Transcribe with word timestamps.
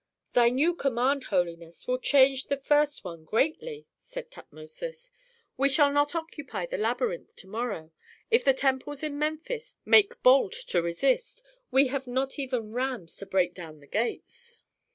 "Thy 0.33 0.49
new 0.49 0.73
command, 0.73 1.25
holiness, 1.25 1.85
will 1.85 1.99
change 1.99 2.47
the 2.47 2.57
first 2.57 3.03
one 3.03 3.23
greatly," 3.23 3.85
said 3.99 4.31
Tutmosis. 4.31 5.11
"We 5.57 5.69
shall 5.69 5.91
not 5.91 6.15
occupy 6.15 6.65
the 6.65 6.79
labyrinth 6.79 7.35
to 7.35 7.45
morrow. 7.47 7.91
If 8.31 8.43
the 8.43 8.55
temples 8.55 9.03
in 9.03 9.19
Memphis 9.19 9.77
make 9.85 10.23
bold 10.23 10.53
to 10.69 10.81
resist, 10.81 11.43
we 11.69 11.89
have 11.89 12.07
not 12.07 12.39
even 12.39 12.71
rams 12.71 13.15
to 13.17 13.27
break 13.27 13.53
down 13.53 13.79
the 13.79 13.85
gates." 13.85 14.57